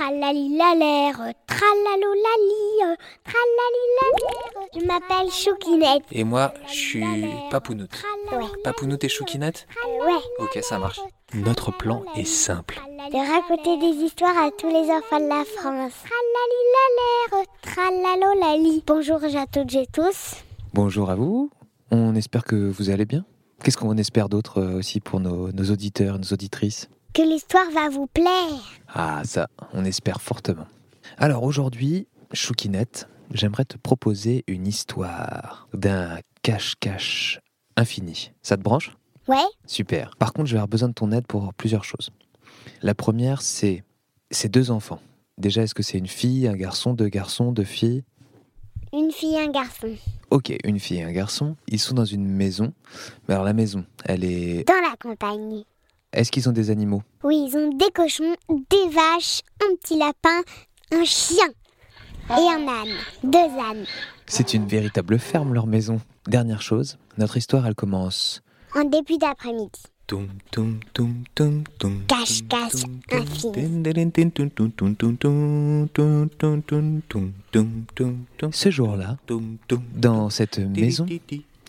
[0.00, 4.68] Tralalilalère, tralalolali, tralalilalère.
[4.74, 6.04] Je m'appelle Choukinette.
[6.10, 7.04] Et moi, je suis
[7.50, 8.02] Papounoute.
[8.32, 8.46] Ouais.
[8.64, 9.66] Papounoute et Choukinette
[10.06, 10.14] Ouais.
[10.38, 11.00] Ok, ça marche.
[11.34, 12.80] Notre plan est simple.
[13.12, 15.92] De raconter des histoires à tous les enfants de la France.
[16.08, 18.82] Tralalilalère, tralalolali.
[18.86, 20.36] Bonjour à toutes et tous.
[20.72, 21.50] Bonjour à vous.
[21.90, 23.26] On espère que vous allez bien.
[23.62, 26.88] Qu'est-ce qu'on espère d'autre euh, aussi pour nos, nos auditeurs, nos auditrices?
[27.12, 28.62] Que l'histoire va vous plaire.
[28.88, 30.66] Ah, ça, on espère fortement.
[31.18, 37.40] Alors aujourd'hui, Choukinette, j'aimerais te proposer une histoire d'un cache-cache
[37.76, 38.32] infini.
[38.42, 38.96] Ça te branche?
[39.26, 39.36] Ouais.
[39.66, 40.14] Super.
[40.18, 42.10] Par contre, je vais avoir besoin de ton aide pour plusieurs choses.
[42.82, 43.82] La première, c'est
[44.30, 45.00] ces deux enfants.
[45.36, 48.04] Déjà, est-ce que c'est une fille, un garçon, deux garçons, deux filles?
[48.92, 49.96] Une fille, un garçon.
[50.30, 51.56] Ok, une fille et un garçon.
[51.66, 52.72] Ils sont dans une maison.
[53.26, 54.64] Mais alors la maison, elle est...
[54.66, 55.64] Dans la campagne.
[56.12, 60.42] Est-ce qu'ils ont des animaux Oui, ils ont des cochons, des vaches, un petit lapin,
[60.92, 61.46] un chien
[62.30, 62.96] et un âne.
[63.22, 63.84] Deux ânes.
[64.26, 66.00] C'est une véritable ferme, leur maison.
[66.26, 68.42] Dernière chose, notre histoire, elle commence...
[68.74, 69.82] En début d'après-midi.
[70.06, 70.28] Toum,
[73.12, 73.84] infini.
[78.52, 79.16] Ce jour-là,
[79.94, 81.06] dans cette maison,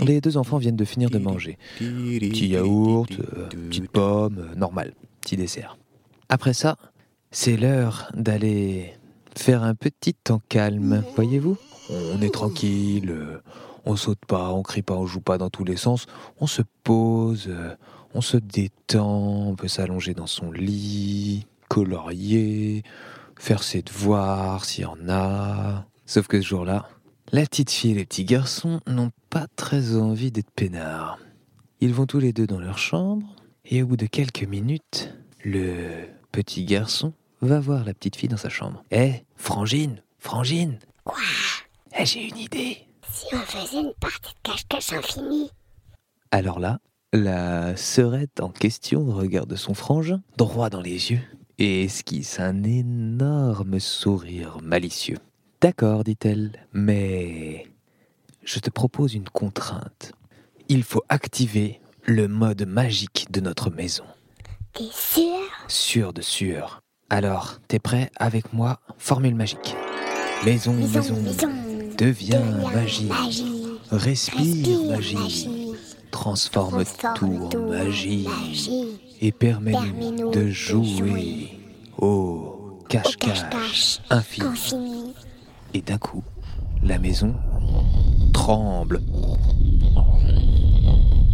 [0.00, 1.58] les deux enfants viennent de finir de manger.
[1.78, 5.78] Petit yaourt, euh, petite pomme, euh, normal, petit dessert.
[6.28, 6.76] Après ça,
[7.30, 8.94] c'est l'heure d'aller
[9.36, 11.56] faire un petit temps calme, voyez-vous
[11.90, 13.42] On est tranquille, euh,
[13.84, 16.06] on saute pas, on crie pas, on joue pas dans tous les sens,
[16.40, 17.74] on se pose, euh,
[18.14, 22.82] on se détend, on peut s'allonger dans son lit, colorier,
[23.38, 25.86] faire ses devoirs s'il y en a.
[26.06, 26.88] Sauf que ce jour-là,
[27.32, 31.18] la petite fille et les petits garçons n'ont pas très envie d'être peinards.
[31.80, 36.06] Ils vont tous les deux dans leur chambre, et au bout de quelques minutes, le
[36.32, 38.82] petit garçon va voir la petite fille dans sa chambre.
[38.90, 41.18] Eh, Frangine, Frangine Quoi?
[41.98, 42.78] Eh, j'ai une idée
[43.10, 45.50] Si on faisait une partie de cache-cache infini
[46.30, 46.78] Alors là,
[47.12, 51.20] la sœurette en question regarde son frangin droit dans les yeux
[51.58, 55.18] et esquisse un énorme sourire malicieux.
[55.60, 57.66] D'accord, dit-elle, mais
[58.44, 60.12] je te propose une contrainte.
[60.68, 64.04] Il faut activer le mode magique de notre maison.
[64.74, 65.38] T'es sûr?
[65.68, 66.80] Sûr de sûr.
[67.08, 68.10] Alors, t'es prêt?
[68.16, 69.74] Avec moi Formule magique.
[70.44, 71.14] Maison, maison, Maison,
[71.96, 73.04] deviens Deviens magie.
[73.06, 73.66] magie.
[73.90, 75.14] Respire, Respire magie.
[75.16, 75.50] magie.
[76.10, 77.14] Transforme, Transforme
[77.48, 78.26] tout en magie.
[78.28, 79.00] magie.
[79.22, 81.58] Et permets-nous de de jouer
[81.98, 84.46] Au cache-cache cache-cache infini.
[84.48, 85.05] infini.
[85.76, 86.24] Et d'un coup,
[86.82, 87.34] la maison
[88.32, 89.02] tremble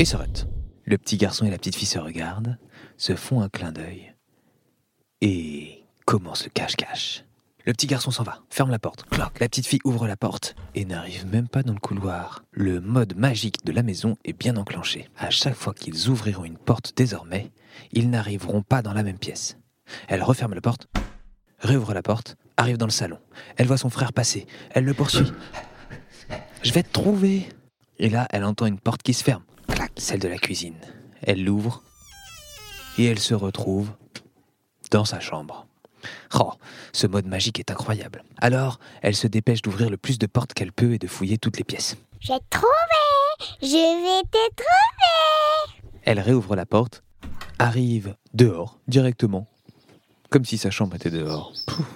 [0.00, 0.48] et s'arrête.
[0.82, 2.58] Le petit garçon et la petite fille se regardent,
[2.96, 4.12] se font un clin d'œil
[5.20, 7.24] et commence le cache-cache?
[7.64, 9.38] Le petit garçon s'en va, ferme la porte, cloc.
[9.38, 12.42] La petite fille ouvre la porte et n'arrive même pas dans le couloir.
[12.50, 15.08] Le mode magique de la maison est bien enclenché.
[15.16, 17.52] À chaque fois qu'ils ouvriront une porte désormais,
[17.92, 19.58] ils n'arriveront pas dans la même pièce.
[20.08, 20.88] Elle referme la porte,
[21.64, 23.18] réouvre la porte, arrive dans le salon.
[23.56, 25.32] Elle voit son frère passer, elle le poursuit.
[26.62, 27.48] Je vais te trouver.
[27.98, 30.76] Et là, elle entend une porte qui se ferme, Clac, celle de la cuisine.
[31.22, 31.82] Elle l'ouvre
[32.98, 33.90] et elle se retrouve
[34.90, 35.66] dans sa chambre.
[36.34, 36.52] Oh,
[36.92, 38.24] ce mode magique est incroyable.
[38.38, 41.56] Alors, elle se dépêche d'ouvrir le plus de portes qu'elle peut et de fouiller toutes
[41.56, 41.96] les pièces.
[42.20, 42.66] J'ai trouvé
[43.62, 47.02] Je vais te trouver Elle réouvre la porte,
[47.58, 49.48] arrive dehors, directement,
[50.34, 51.52] comme si sa chambre était dehors.
[51.68, 51.86] Pouf,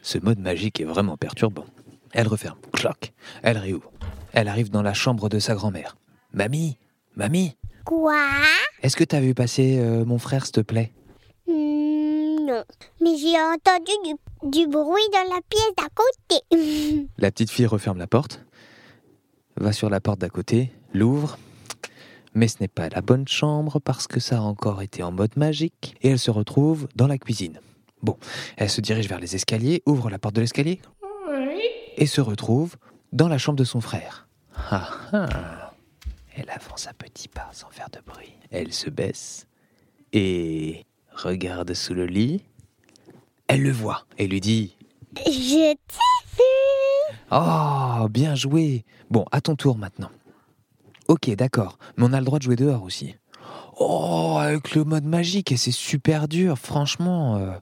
[0.00, 1.66] ce mode magique est vraiment perturbant.
[2.12, 3.92] Elle referme, cloc, elle réouvre.
[4.32, 5.98] Elle arrive dans la chambre de sa grand-mère.
[6.32, 6.78] Mamie,
[7.16, 7.54] mamie,
[7.84, 8.16] Quoi?
[8.82, 10.90] Est-ce que t'as vu passer euh, mon frère, s'il te plaît?
[11.46, 12.64] Hmm, Non.
[13.02, 17.06] Mais j'ai entendu du, du bruit dans la pièce d'à côté.
[17.18, 18.42] La petite fille referme la porte,
[19.58, 21.36] va sur la porte d'à côté, l'ouvre,
[22.36, 25.36] mais ce n'est pas la bonne chambre parce que ça a encore été en mode
[25.36, 27.60] magique, et elle se retrouve dans la cuisine.
[28.02, 28.18] Bon,
[28.58, 30.80] elle se dirige vers les escaliers, ouvre la porte de l'escalier,
[31.96, 32.76] et se retrouve
[33.12, 34.28] dans la chambre de son frère.
[34.54, 35.72] Ah ah
[36.36, 38.34] Elle avance à petits pas sans faire de bruit.
[38.50, 39.46] Elle se baisse
[40.12, 42.42] et regarde sous le lit.
[43.48, 44.76] Elle le voit et lui dit
[45.24, 48.84] Je t'ai vu Oh, bien joué.
[49.10, 50.10] Bon, à ton tour maintenant.
[51.08, 53.14] Ok, d'accord, mais on a le droit de jouer dehors aussi.
[53.78, 57.36] Oh, avec le mode magique, et c'est super dur, franchement.
[57.36, 57.52] euh,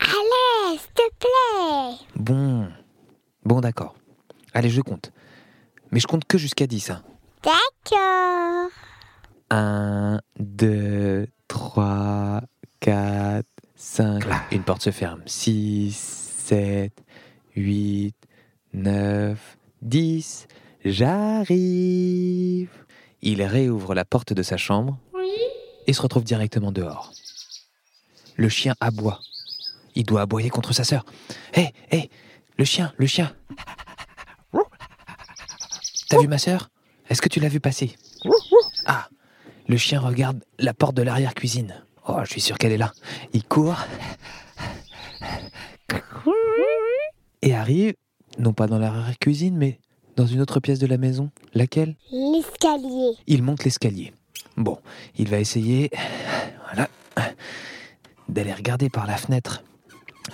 [0.00, 2.68] Allez, s'il te plaît Bon,
[3.44, 3.94] bon, d'accord.
[4.54, 5.12] Allez, je compte.
[5.92, 6.90] Mais je compte que jusqu'à 10.
[6.90, 7.02] Hein.
[7.42, 8.70] D'accord.
[9.50, 12.40] 1, 2, 3,
[12.80, 13.46] 4,
[13.76, 14.24] 5.
[14.52, 15.22] Une porte se ferme.
[15.26, 15.92] 6,
[16.46, 16.92] 7,
[17.56, 18.14] 8,
[18.74, 20.46] 9, 10.
[20.84, 22.70] J'arrive.
[23.22, 24.98] Il réouvre la porte de sa chambre
[25.86, 27.12] et se retrouve directement dehors.
[28.36, 29.20] Le chien aboie.
[29.94, 31.04] Il doit aboyer contre sa sœur.
[31.54, 32.10] Hé, hé,
[32.56, 33.34] le chien, le chien.
[36.08, 36.70] T'as vu ma sœur?
[37.08, 37.96] Est-ce que tu l'as vu passer?
[38.86, 39.08] Ah,
[39.66, 41.84] le chien regarde la porte de l'arrière-cuisine.
[42.06, 42.92] Oh, je suis sûr qu'elle est là.
[43.32, 43.78] Il court
[47.42, 47.94] et arrive,
[48.38, 49.80] non pas dans l'arrière-cuisine, mais
[50.18, 51.30] dans une autre pièce de la maison.
[51.54, 51.94] Laquelle?
[52.10, 53.12] L'escalier.
[53.28, 54.12] Il monte l'escalier.
[54.56, 54.78] Bon,
[55.16, 55.92] il va essayer,
[56.64, 56.88] voilà,
[58.28, 59.62] d'aller regarder par la fenêtre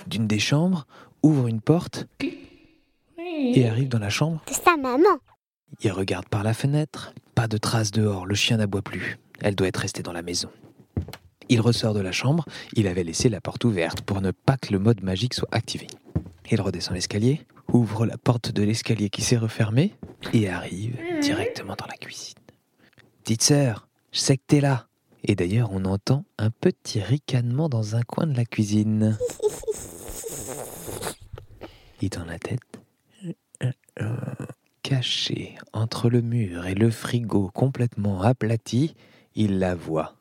[0.07, 0.87] d'une des chambres,
[1.21, 2.07] ouvre une porte
[3.19, 4.43] et arrive dans la chambre.
[4.47, 5.19] De sa maman.
[5.81, 9.19] Il regarde par la fenêtre, pas de traces dehors, le chien n'aboie plus.
[9.39, 10.49] Elle doit être restée dans la maison.
[11.47, 14.73] Il ressort de la chambre, il avait laissé la porte ouverte pour ne pas que
[14.73, 15.85] le mode magique soit activé.
[16.49, 17.45] Il redescend l'escalier,
[17.75, 19.93] ouvre la porte de l'escalier qui s'est refermée
[20.33, 22.35] et arrive directement dans la cuisine.
[23.23, 24.87] Petite sœur, je sais que t'es là.
[25.23, 29.17] Et d'ailleurs, on entend un petit ricanement dans un coin de la cuisine.
[32.01, 32.61] Et dans la tête,
[34.83, 38.95] caché entre le mur et le frigo complètement aplati,
[39.33, 40.15] il la voit.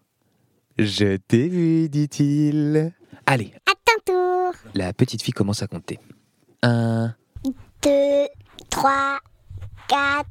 [0.79, 2.93] Je t'ai vu, dit-il.
[3.27, 4.53] Allez, À ton tour.
[4.75, 5.99] la petite fille commence à compter.
[6.62, 7.15] Un,
[7.84, 7.90] 2,
[8.70, 9.19] 3,
[9.88, 10.26] 4,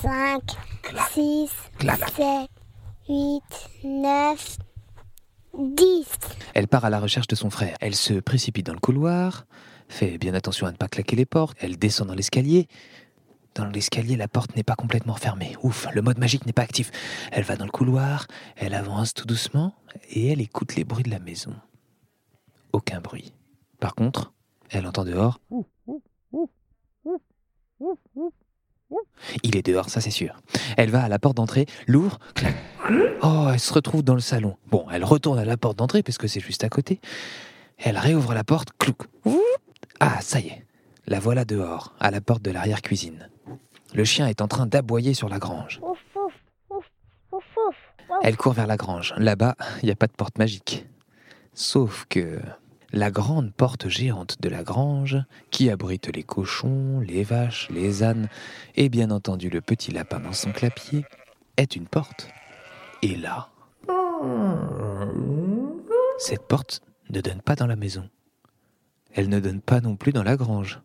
[0.00, 0.42] 5,
[1.12, 1.98] 6, clac.
[2.16, 2.48] 7,
[3.10, 3.42] 8,
[3.84, 4.58] 9,
[5.58, 6.06] 10.
[6.54, 7.76] Elle part à la recherche de son frère.
[7.82, 9.44] Elle se précipite dans le couloir,
[9.88, 11.58] fait bien attention à ne pas claquer les portes.
[11.60, 12.68] Elle descend dans l'escalier.
[13.54, 15.56] Dans l'escalier, la porte n'est pas complètement fermée.
[15.62, 16.90] Ouf, le mode magique n'est pas actif.
[17.32, 18.26] Elle va dans le couloir,
[18.56, 19.74] elle avance tout doucement
[20.08, 21.54] et elle écoute les bruits de la maison.
[22.72, 23.34] Aucun bruit.
[23.78, 24.32] Par contre,
[24.70, 25.38] elle entend dehors.
[29.42, 30.40] Il est dehors, ça c'est sûr.
[30.76, 32.54] Elle va à la porte d'entrée, l'ouvre, clac.
[33.22, 34.56] Oh, elle se retrouve dans le salon.
[34.70, 37.00] Bon, elle retourne à la porte d'entrée parce que c'est juste à côté.
[37.76, 39.02] Elle réouvre la porte, clouc.
[40.00, 40.64] Ah, ça y est.
[41.06, 43.28] La voilà dehors, à la porte de l'arrière-cuisine.
[43.94, 45.80] Le chien est en train d'aboyer sur la grange.
[48.22, 49.14] Elle court vers la grange.
[49.16, 50.86] Là-bas, il n'y a pas de porte magique.
[51.52, 52.40] Sauf que
[52.92, 55.18] la grande porte géante de la grange,
[55.50, 58.28] qui abrite les cochons, les vaches, les ânes
[58.76, 61.04] et bien entendu le petit lapin dans son clapier,
[61.56, 62.28] est une porte.
[63.02, 63.50] Et là,
[66.18, 68.08] cette porte ne donne pas dans la maison.
[69.12, 70.80] Elle ne donne pas non plus dans la grange.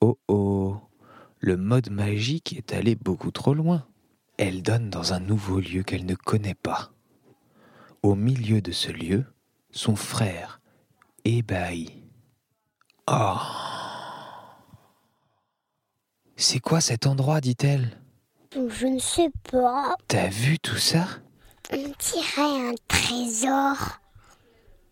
[0.00, 0.80] Oh oh,
[1.38, 3.86] le mode magique est allé beaucoup trop loin.
[4.38, 6.90] Elle donne dans un nouveau lieu qu'elle ne connaît pas.
[8.02, 9.24] Au milieu de ce lieu,
[9.70, 10.61] son frère,
[11.24, 11.90] ébahi.
[13.10, 13.36] Oh
[16.36, 17.98] C'est quoi cet endroit dit-elle?
[18.54, 19.96] Je ne sais pas.
[20.08, 21.06] T'as vu tout ça?
[21.72, 24.00] On dirait un trésor.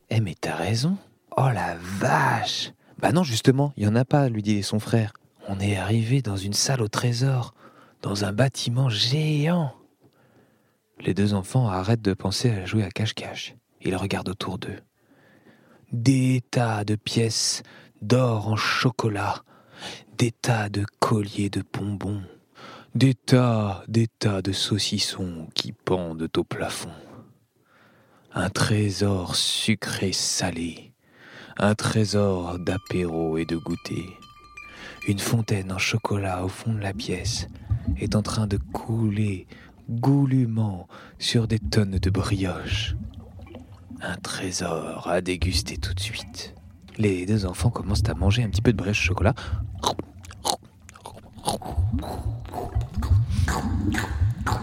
[0.08, 0.96] Eh mais t'as raison.
[1.36, 5.12] Oh la vache Bah non justement, il y en a pas, lui dit son frère.
[5.48, 7.54] On est arrivé dans une salle au trésor,
[8.02, 9.74] dans un bâtiment géant.
[11.00, 13.54] Les deux enfants arrêtent de penser à jouer à cache-cache.
[13.82, 14.78] Ils regardent autour d'eux.
[15.92, 17.64] Des tas de pièces
[18.00, 19.42] d'or en chocolat,
[20.18, 22.22] des tas de colliers de bonbons,
[22.94, 26.94] des tas, des tas de saucissons qui pendent au plafond.
[28.32, 30.92] Un trésor sucré salé,
[31.58, 34.06] un trésor d'apéro et de goûter.
[35.08, 37.48] Une fontaine en chocolat au fond de la pièce
[37.96, 39.48] est en train de couler
[39.88, 40.86] goulûment
[41.18, 42.94] sur des tonnes de brioches.
[44.02, 46.54] Un trésor à déguster tout de suite.
[46.96, 49.34] Les deux enfants commencent à manger un petit peu de brioche au chocolat.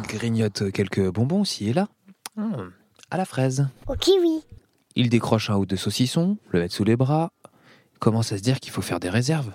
[0.08, 1.88] Grignotent quelques bonbons ci et là.
[2.38, 2.72] Hum,
[3.12, 3.68] à la fraise.
[3.88, 4.44] Au kiwi.
[4.96, 7.32] Il décroche un ou deux saucissons, le met sous les bras,
[8.00, 9.52] commence à se dire qu'il faut faire des réserves.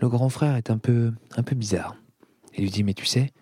[0.00, 1.96] Le grand frère est un peu, un peu bizarre.
[2.56, 3.32] Il lui dit Mais tu sais,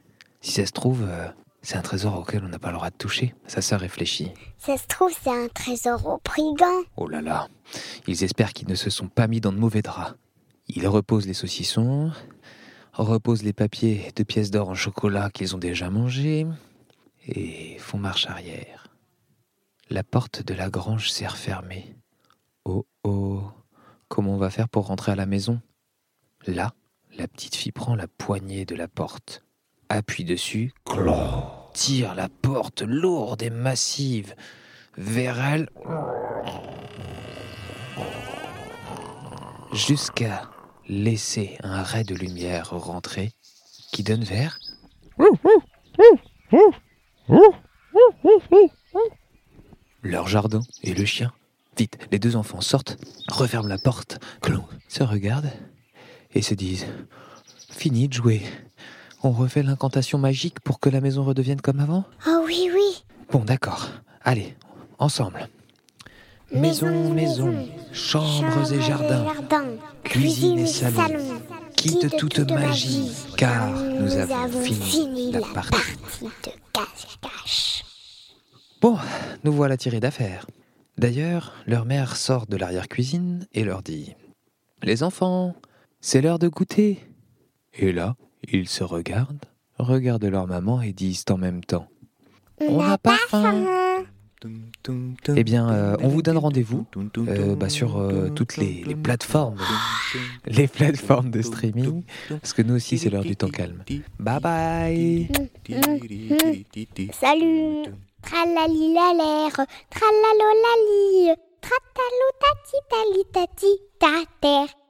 [0.41, 1.29] si ça se trouve, euh,
[1.63, 3.35] c'est un trésor auquel on n'a pas le droit de toucher.
[3.47, 4.33] Sa sœur réfléchit.
[4.59, 6.83] Ça se trouve, c'est un trésor au brigand.
[6.97, 7.49] Oh là là,
[8.07, 10.15] ils espèrent qu'ils ne se sont pas mis dans de mauvais draps.
[10.69, 12.13] Ils reposent les saucissons,
[12.93, 16.47] reposent les papiers de pièces d'or en chocolat qu'ils ont déjà mangés,
[17.27, 18.89] et font marche arrière.
[19.91, 21.97] La porte de la grange s'est refermée.
[22.65, 23.43] Oh oh,
[24.09, 25.61] comment on va faire pour rentrer à la maison?
[26.47, 26.73] Là,
[27.17, 29.45] la petite fille prend la poignée de la porte,
[29.89, 30.73] appuie dessus,
[31.73, 34.35] tire la porte lourde et massive
[34.97, 35.69] vers elle.
[39.77, 40.51] jusqu'à
[40.89, 43.33] laisser un ray de lumière rentrer
[43.93, 44.59] qui donne vers
[50.03, 51.33] leur jardin et le chien.
[51.77, 52.97] Vite, les deux enfants sortent,
[53.29, 54.19] referment la porte,
[54.89, 55.53] se regardent
[56.35, 56.87] et se disent
[57.71, 58.43] Fini de jouer.
[59.23, 62.05] On refait l'incantation magique pour que la maison redevienne comme avant?
[62.27, 63.05] Oh oui, oui.
[63.31, 63.89] Bon, d'accord.
[64.23, 64.55] Allez,
[64.99, 65.49] ensemble.
[66.53, 69.27] Maison, maison, chambres et jardins,
[70.05, 71.41] cuisine et salon,
[71.77, 77.85] quitte toute magie, car nous avons fini la partie de cache-cache.
[78.81, 78.97] Bon,
[79.43, 80.47] nous voilà tirés d'affaire.
[80.99, 84.15] D'ailleurs, leur mère sort de l'arrière-cuisine et leur dit
[84.83, 85.55] Les enfants,
[86.01, 87.01] c'est l'heure de goûter.
[87.75, 88.15] Et là,
[88.53, 89.45] ils se regardent,
[89.79, 91.89] regardent leur maman et disent en même temps
[92.61, 93.65] On n'a pas faim.
[95.35, 96.87] Eh bien, euh, on vous donne rendez-vous
[97.19, 99.59] euh, bah, sur euh, toutes les, les plateformes,
[100.47, 103.83] les plateformes de streaming, parce que nous aussi c'est l'heure du temps calme.
[104.21, 105.29] Bye bye.
[107.13, 107.87] Salut.
[108.23, 109.53] Tralali la l'air,
[109.91, 114.86] tralalolali, tratalo tati tali tati ta terre.